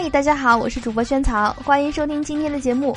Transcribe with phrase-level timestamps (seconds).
[0.00, 2.96] 嗨，大家好，我是主播萱草，欢迎收听今天的节目。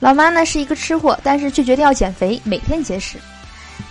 [0.00, 3.16] 老妈呢是一个吃货，但是却决定要减肥，每天节食。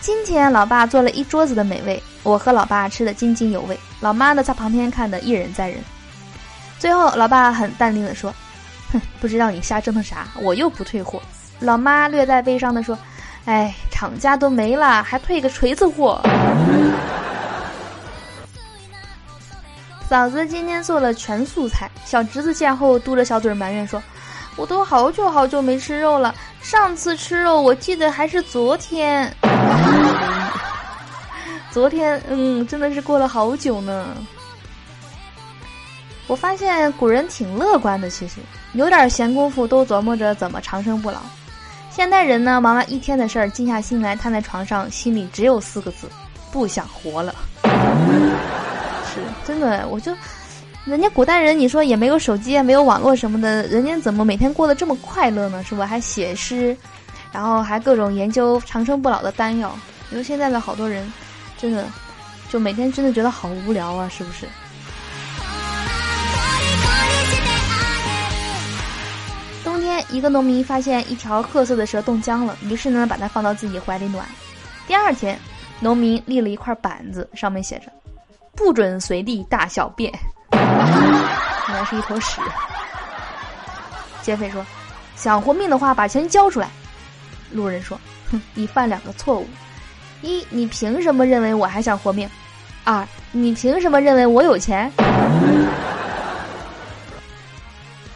[0.02, 5.80] 今天老爸做了一桌子的美味，我和老爸吃的津津有味，老妈呢在旁边看的一忍再忍。
[6.78, 8.30] 最后，老爸很淡定的说
[8.92, 11.22] ：“哼，不知道你瞎折腾啥，我又不退货。”
[11.62, 13.00] 老妈略带悲伤的说
[13.48, 16.22] ：“哎，厂家都没了，还退个锤子货。”
[20.14, 24.00] 嫂子今天做了全素菜，小侄子见后嘟着小嘴埋怨说
[24.56, 29.36] ：“我都好久好久没吃肉了，上次吃肉我记得还是昨天。
[31.72, 34.16] 昨天，嗯，真的是过了好久呢。”
[36.30, 38.36] 我发现古人挺乐观的，其实
[38.74, 41.18] 有点闲工夫都琢磨着怎么长生不老。
[41.90, 46.08] 现代人呢，忙完一天的事儿，静下心来，瘫在床上，心里只有四个字：
[46.52, 47.34] 不想活了。
[49.46, 50.16] 真的，我就，
[50.86, 55.64] 人家古代人，你说也没有手机，也没有网络什么的，人家怎么每天过得这么快乐呢？
[55.64, 55.86] 是吧？
[55.86, 56.76] 还写诗，
[57.32, 59.78] 然后还各种研究长生不老的丹药。
[60.10, 61.12] 你说现在的好多人，
[61.58, 61.86] 真的，
[62.50, 64.48] 就每天真的觉得好无聊啊，是不是？
[69.64, 74.26] 冬天，一个农民发现一条褐色的蛇冻僵了，于是呢，把它放到自己怀里暖。
[74.88, 75.40] 第二天，
[75.80, 77.92] 农民立了一块板子，上面写着。
[78.56, 80.12] 不准随地大小便，
[80.54, 80.62] 原
[81.76, 82.40] 来是一坨屎。
[84.22, 84.66] 劫匪说
[85.18, 86.70] ：“想活命的话，把钱交出来。”
[87.52, 88.00] 路人说
[88.32, 89.48] ：“哼，你犯两个错误：
[90.22, 92.30] 一，你凭什么认为我还想活命？
[92.84, 94.92] 二，你凭什么认为我有钱？”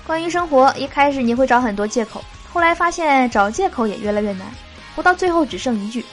[0.05, 4.47] 关于生活，一开始你会找很多借口，后来发现找借口也越来越难，
[4.95, 6.05] 活到最后只剩一句：“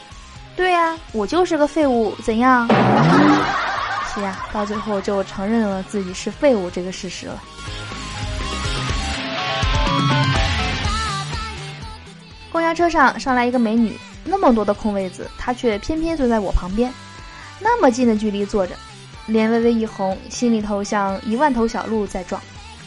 [0.56, 2.66] 对呀，我就是个废物，怎样？”
[4.14, 7.42] 是呀，到最后就承认了自己是废物这个事实了。
[12.52, 16.92] 公交车上上来一个美女，那么多的空位子，她却偏偏坐在我旁边，
[17.58, 18.76] 那么近的距离坐着，
[19.26, 22.40] 脸微微一红，心里头像一万头小鹿在撞，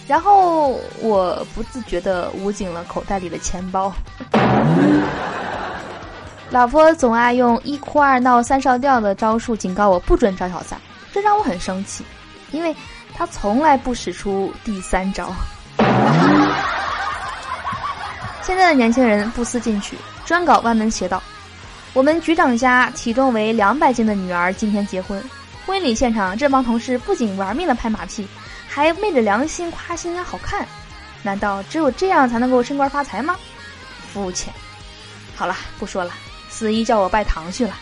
[0.08, 3.94] 然后我不自觉地捂紧了口袋里的钱包。
[6.52, 10.80] 老婆总爱用一哭二闹三上吊的招数警告我不准找小三。
[11.18, 12.06] 这让我很生气，
[12.52, 12.76] 因为
[13.12, 15.34] 他从来不使出第三招。
[18.44, 19.98] 现在的年轻人不思进取，
[20.28, 21.20] 专搞歪门邪道。
[21.94, 25.20] 我们局长家体重为两百斤的女儿今天结婚，
[25.66, 28.28] 婚礼现场这帮同事不仅玩命的拍马屁，
[28.68, 30.68] 还昧着良心夸新娘好看。
[31.24, 33.36] 难道只有这样才能够升官发财吗？
[34.14, 34.54] 肤浅。
[35.36, 36.12] 好了，不说了，
[36.48, 37.74] 司仪叫我拜堂去了。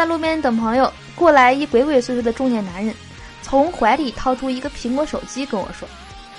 [0.00, 2.94] 在路边等朋友，过来一鬼鬼祟祟的中年男人，
[3.42, 5.86] 从怀里掏出一个苹果手机，跟我说：“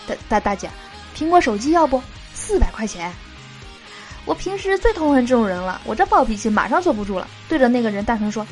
[0.10, 0.68] 大大大姐，
[1.16, 2.02] 苹果手机要不？
[2.34, 3.14] 四百块钱。”
[4.26, 8.44] 我平时最痛恨这种人了，我这暴脾气马上坐不住了，对着那个人大声说：“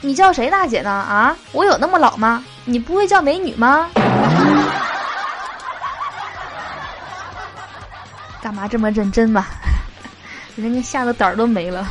[0.00, 0.90] 你叫谁大姐呢？
[0.90, 2.42] 啊，我有那么老吗？
[2.64, 3.90] 你不会叫美女吗？
[8.40, 9.44] 干嘛这么认真嘛？
[10.56, 11.86] 人家吓得胆儿都没了。”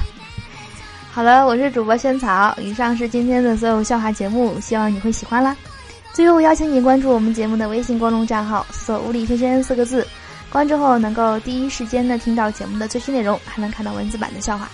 [1.11, 2.55] 好了，我是主播萱草。
[2.61, 5.55] 以上是今天的所有笑话节目，希望你会喜欢啦。
[6.13, 10.07] 最后邀请你关注我们节目的微信公众账号，搜“物理轩轩”四个字，
[10.49, 14.69] 关注后能够第一时间的听到节目的最新内容，还能看到文字版的笑话。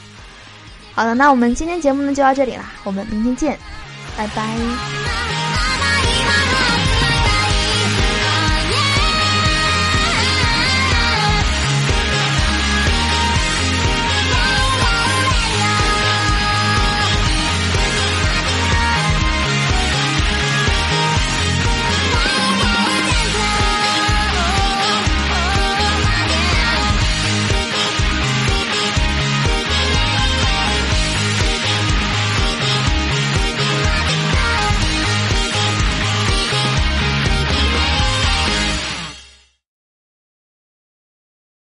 [0.94, 3.58] 好了，那我们今天节目呢就到这里啦，我们明天见，
[4.16, 5.25] 拜拜。